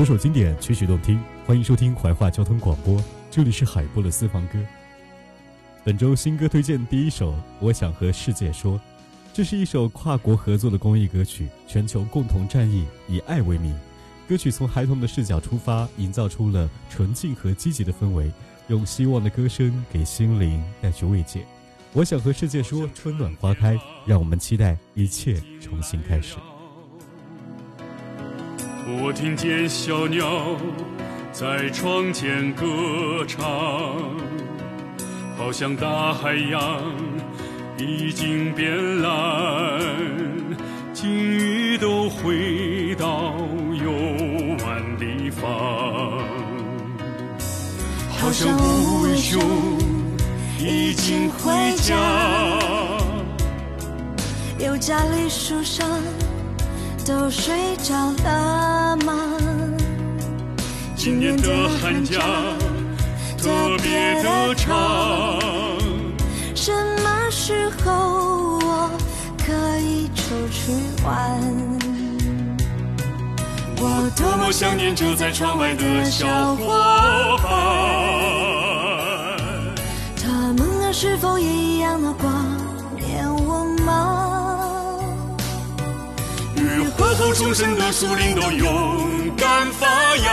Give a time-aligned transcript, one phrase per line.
[0.00, 4.58] 首首经典，曲曲动听，欢迎收听怀化交通广播，这里是海波的私房歌。
[5.84, 8.78] 本周新歌推荐第一首《我想和世界说》，
[9.34, 13.78] 这是一首跨国合作的公益歌曲，全球共同战役，以爱为名。
[14.26, 18.32] 歌曲从孩童的视角出发，营造出了纯净和积极的氛围，
[18.68, 21.44] 用希望的歌声给心灵带去慰藉。
[21.92, 26.36] 我想和世界说，春暖花开，让我们期待一切重新开始。
[28.98, 30.56] 我听见小鸟
[31.32, 33.40] 在窗前歌唱，
[35.38, 36.82] 好像大海洋
[37.78, 39.80] 已经变蓝，
[40.92, 43.34] 鲸鱼都回到
[43.80, 43.92] 游
[44.64, 45.48] 玩地方，
[48.18, 49.40] 好像无尾熊
[50.58, 51.96] 已经回家，
[54.58, 55.88] 有家里树上。
[57.10, 59.12] 都睡着了吗？
[60.96, 62.20] 今年的寒假
[63.36, 63.50] 特
[63.82, 65.36] 别的长，
[66.54, 66.72] 什
[67.02, 68.88] 么时候我
[69.44, 70.22] 可以出
[70.52, 70.70] 去
[71.04, 71.10] 玩？
[73.78, 77.50] 我多么想念着在窗外的小伙伴，
[80.22, 82.30] 他们啊是否也一样的挂
[87.20, 90.30] 候重生的树林都勇敢发芽，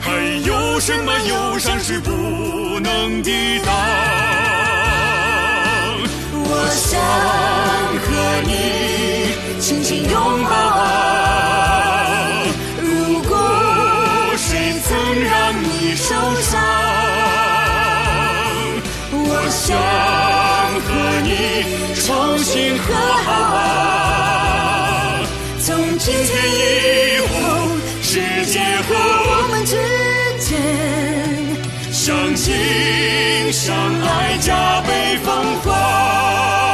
[0.00, 0.10] 还
[0.44, 2.10] 有什么忧伤是不
[2.80, 3.72] 能抵挡？
[6.32, 7.00] 我想
[8.02, 8.08] 和
[8.42, 8.50] 你
[9.60, 10.50] 紧紧拥抱
[21.94, 25.20] 重新和好吧！
[25.64, 27.34] 从今天以后，
[28.02, 29.74] 世界和我们之
[30.38, 30.58] 间，
[31.92, 32.54] 相亲
[33.52, 35.34] 相爱，加倍奉
[35.64, 36.65] 还。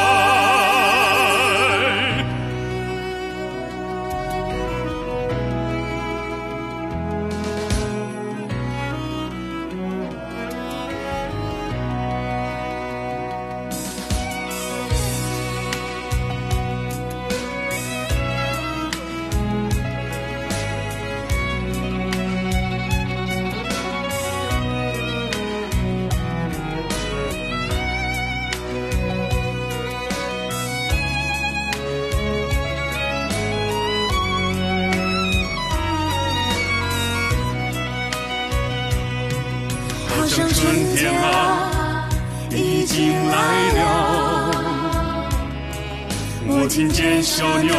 [46.82, 47.72] 听见小鸟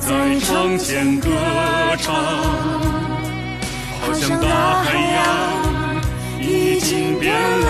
[0.00, 1.28] 在窗前歌
[2.00, 2.12] 唱，
[4.00, 5.22] 好像大海洋
[6.40, 7.68] 已经变蓝，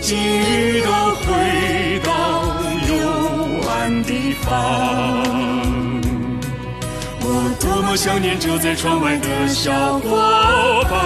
[0.00, 2.10] 鲸鱼都回到
[2.88, 2.98] 幽
[3.70, 4.50] 暗地方。
[7.20, 7.24] 我
[7.60, 10.98] 多么想念着在窗外的小伙伴，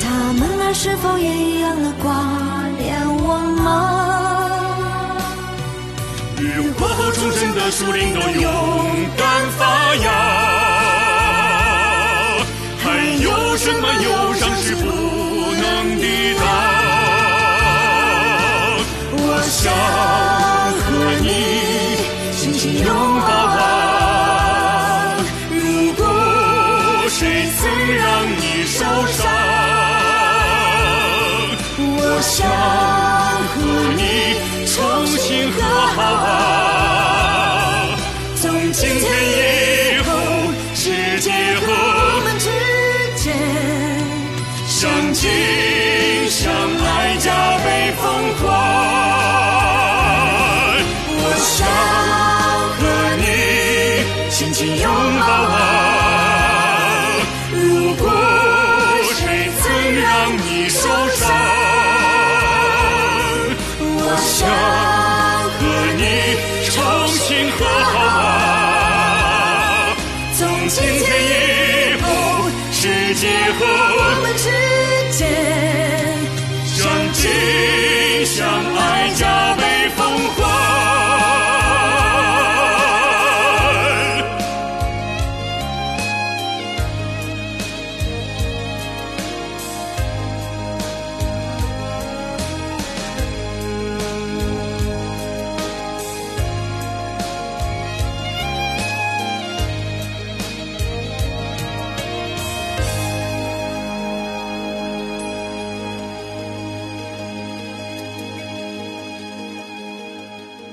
[0.00, 2.14] 他们啊是否也一样的挂
[2.78, 4.09] 念我吗？
[6.56, 6.74] 吗？
[6.78, 10.10] 过后重生的树林都勇敢发芽，
[12.78, 12.84] 还
[13.22, 16.42] 有什么忧伤是不能抵挡？
[19.12, 19.18] 我
[19.50, 19.62] 想
[20.80, 20.86] 和
[21.20, 21.26] 你
[22.36, 22.88] 紧紧拥
[23.20, 23.30] 抱
[73.20, 74.48] 结合，我们之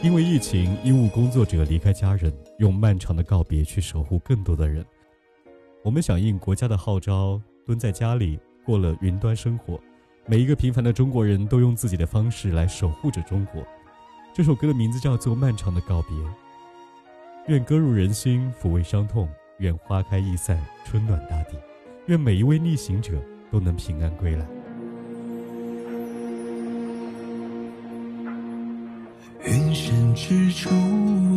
[0.03, 4.85] 因为疫情，医务工作者离开家人，用漫长的告别去守护更多的人。
[5.83, 9.79] 我们响应国家的号召，蹲在家里过了云端生活。
[10.27, 13.65] 每一个平凡的中国人都用自己的方式来守护着中国。
[14.35, 16.15] 这首歌的名字叫做《漫长的告别》。
[17.47, 19.27] 愿歌入人心，抚慰伤痛；
[19.57, 21.57] 愿花开易散，春暖大地；
[22.05, 23.19] 愿每一位逆行者
[23.51, 24.45] 都能平安归来。
[29.87, 30.69] 深之处，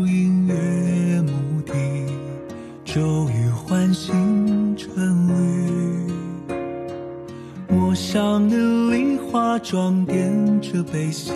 [0.08, 1.72] 隐约目的，
[2.84, 6.12] 骤雨唤醒春绿。
[7.68, 8.56] 陌上的
[8.90, 11.30] 梨花装点着悲喜，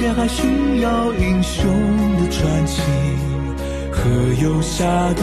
[0.00, 1.62] 界还需要英雄
[2.16, 2.80] 的传奇。
[3.92, 4.08] 和
[4.42, 4.82] 游侠
[5.12, 5.22] 的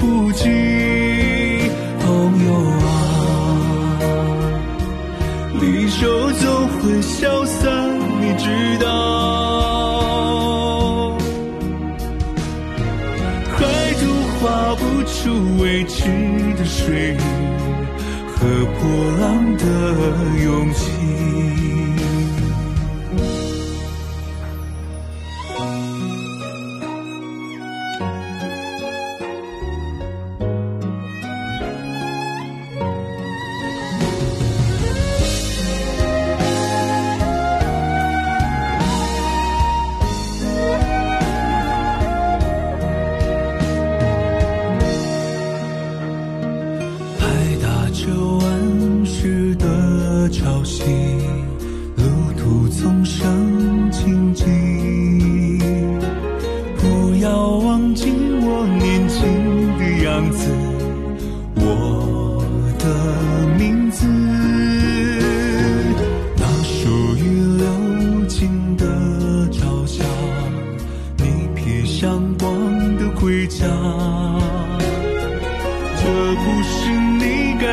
[0.00, 1.70] 不羁，
[2.00, 2.06] 朋
[2.44, 2.52] 友
[2.82, 2.84] 啊，
[5.60, 6.00] 离愁
[6.32, 7.70] 总会消散，
[8.20, 8.44] 你知
[8.84, 8.86] 道。
[13.54, 13.58] 海
[14.00, 14.04] 都
[14.40, 14.40] 画
[14.74, 15.12] 不出
[15.62, 16.02] 未知
[16.58, 17.16] 的水域
[18.34, 18.40] 和
[18.80, 18.80] 波
[19.20, 19.62] 浪的
[20.42, 20.90] 勇气。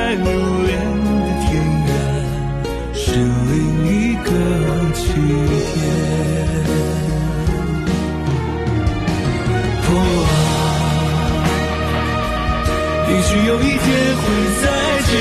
[0.09, 0.73] 在流连
[1.21, 1.47] 的田
[1.85, 1.89] 园
[2.95, 4.27] 是另一个
[4.95, 5.01] 起
[5.75, 5.77] 点。
[9.85, 9.91] 我
[10.25, 10.31] 啊
[13.07, 13.87] 也许有一天
[14.17, 14.23] 会
[14.63, 14.65] 再
[15.11, 15.13] 见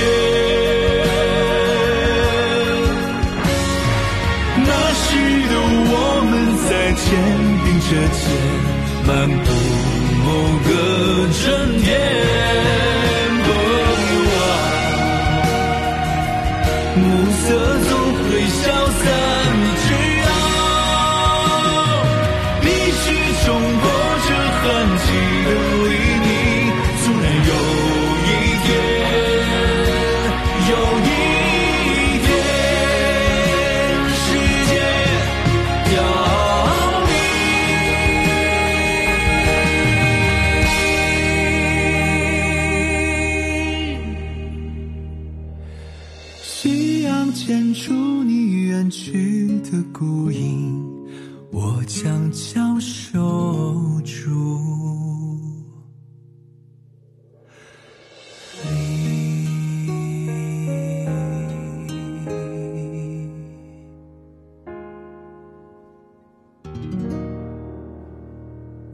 [25.19, 25.58] Peter.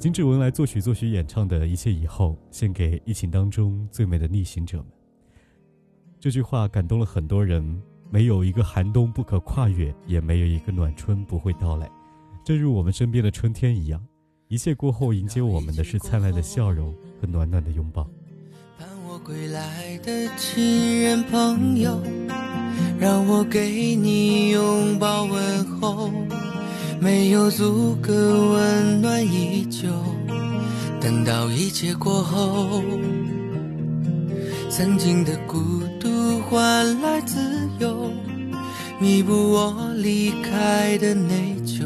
[0.04, 4.86] 金志文来作曲、作曲、演唱的一切以后，献给疫情当中最美的逆行者们。
[6.20, 7.82] 这句话感动了很多人。
[8.10, 11.90] 没有一个寒冬不可跨越，也没有一个暖春不会到来。
[12.44, 13.98] 正如我们身边的春天一样，
[14.48, 18.06] 一切过后迎接我们的是灿烂的笑容和暖暖的拥抱。
[18.78, 21.98] 盼我归来的亲人朋友，
[23.00, 26.10] 让我给你拥抱问候。
[27.04, 29.90] 没有足够温暖依旧，
[31.02, 32.80] 等到一切过后，
[34.70, 35.58] 曾经的孤
[36.00, 36.08] 独
[36.48, 37.38] 换来自
[37.78, 38.10] 由，
[38.98, 41.84] 弥补我离开的内疚，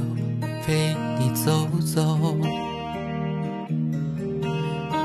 [0.64, 2.36] 陪你走走。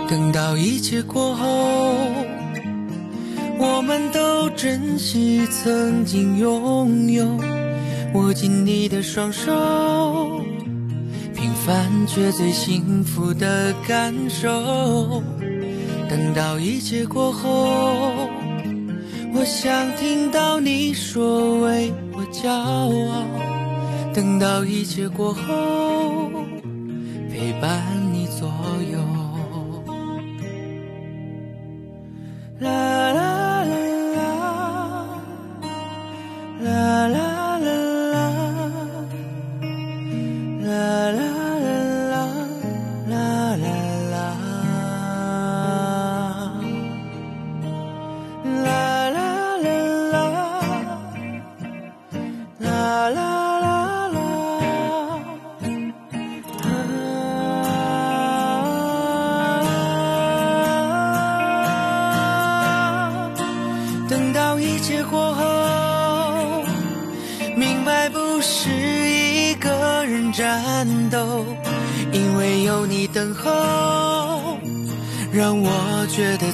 [0.08, 1.96] 等到一切过后，
[3.58, 7.53] 我们都珍惜曾经拥有。
[8.14, 9.52] 握紧你的双手，
[11.36, 15.22] 平凡却最幸福的感受。
[16.08, 18.30] 等到一切过后，
[19.34, 23.26] 我想听到你说为我骄傲。
[24.14, 26.03] 等到一切过后，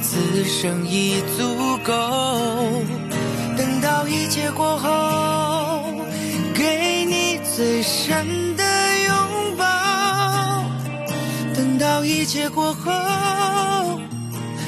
[0.02, 1.94] 此生已足够。
[3.58, 4.90] 等到一切过后，
[6.54, 8.64] 给你最深的
[9.08, 9.66] 拥抱。
[11.56, 12.92] 等到一切过后，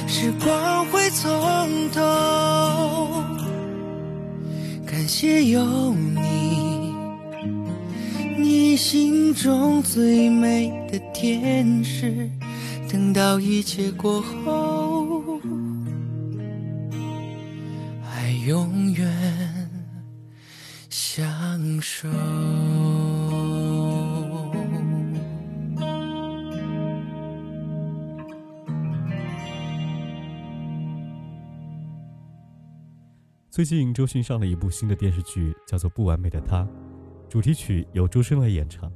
[0.08, 1.30] 时光会从
[1.92, 2.02] 头。
[4.86, 6.92] 感谢有你。
[8.38, 12.30] 你心中最美的天使，
[12.92, 14.81] 等到一切过后，
[18.46, 19.70] 永远
[20.90, 22.10] 相守。
[33.52, 36.64] 最近周迅上了一部新的电视剧，叫做《不完美的他》。
[37.30, 38.92] 主题曲由周深来演唱，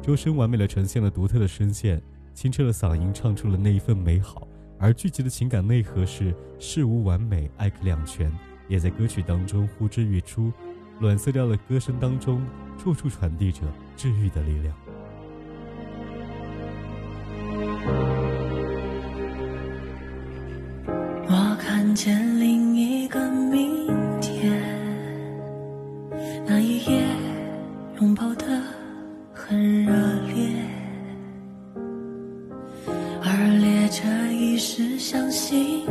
[0.00, 2.00] 周深完美的呈现了独特的声线，
[2.32, 4.46] 清澈的嗓音唱出了那一份美好，
[4.78, 8.30] 而剧集的情感内核是事无完美，爱可两全，
[8.68, 10.52] 也在歌曲当中呼之欲出，
[10.98, 12.44] 暖色调的歌声当中，
[12.78, 13.60] 处处传递着
[13.96, 14.74] 治愈的力量。
[21.26, 23.86] 我看见另一个明
[24.20, 24.60] 天，
[26.46, 27.04] 那一夜。
[28.00, 28.44] 拥抱的
[29.32, 29.92] 很热
[30.26, 30.66] 烈，
[33.22, 35.86] 而列车已驶向星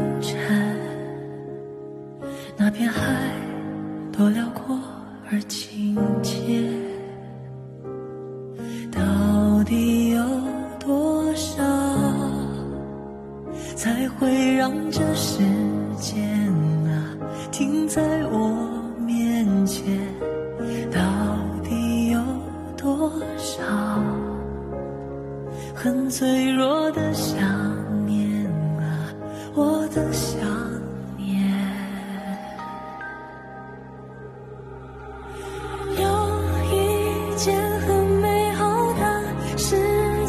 [37.33, 39.75] 一件很美好的事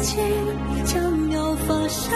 [0.01, 0.25] 情
[0.85, 2.11] 将要发生，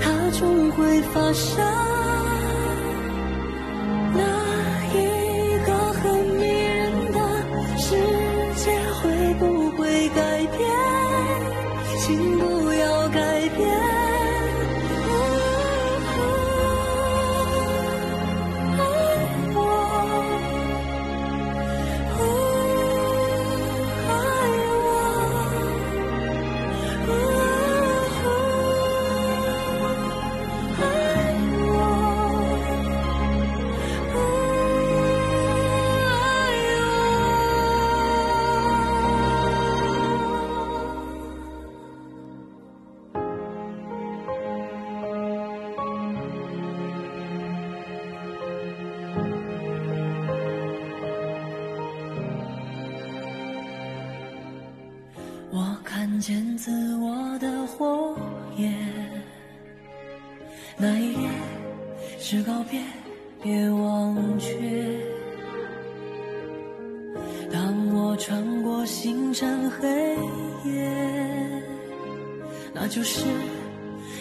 [0.00, 1.91] 它终会发生。
[56.22, 58.16] 见自我的火
[58.56, 58.72] 焰。
[60.76, 61.28] 那一夜
[62.16, 62.80] 是告别，
[63.42, 64.56] 别忘却。
[67.50, 70.16] 当我穿过星辰黑
[70.64, 71.60] 夜，
[72.72, 73.26] 那就是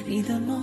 [0.08, 0.60] 你的梦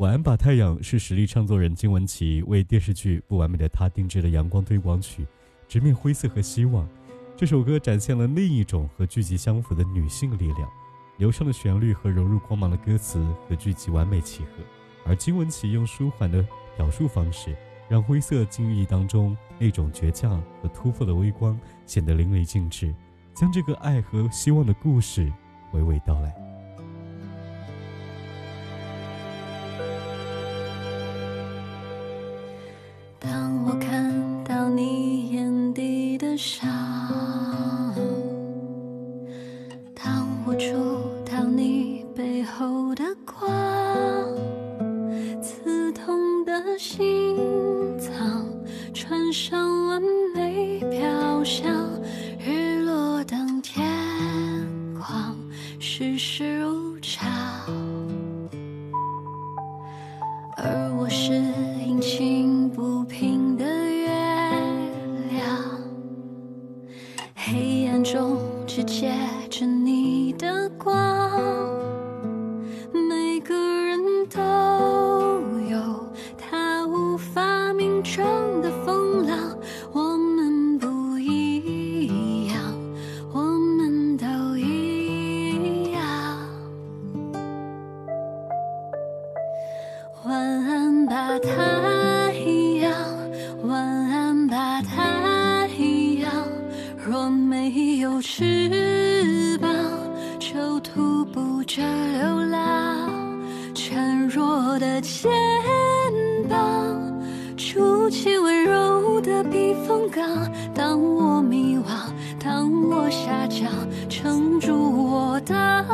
[0.00, 5.26] 晚安吧，太阳是实力唱作人金玟岐为电视剧《不完美的她》定制的阳光推广曲，
[5.68, 6.88] 直面灰色和希望。
[7.36, 10.66] 这首歌展现了另一种和剧集相符的女性力量，
[11.18, 14.64] 流畅的旋律和融入光芒的歌词和剧集完美契合。
[15.04, 16.42] 而金玟岐用舒缓的
[16.78, 17.54] 表述方式，
[17.86, 22.94] 让灰色境遇当中那种倔强和突破的微光显得淋漓尽致，
[23.34, 25.30] 将这个爱和希望的故事
[25.74, 26.49] 娓娓道来。
[36.40, 36.69] 山。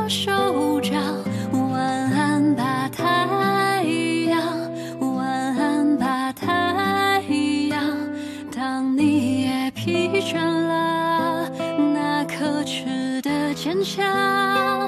[0.09, 0.93] 手掌。
[1.53, 3.83] 晚安吧，太
[4.29, 4.41] 阳，
[5.01, 7.21] 晚安吧，太
[7.69, 7.83] 阳。
[8.55, 11.51] 当你也疲倦了，
[11.95, 14.86] 那可耻的坚强。